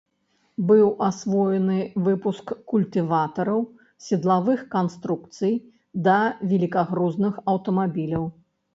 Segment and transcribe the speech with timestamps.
[0.69, 3.61] Быў асвоены выпуск культыватараў,
[4.07, 5.53] седлавых канструкцый
[6.11, 6.19] да
[6.51, 8.31] велікагрузных аўтамабіляў.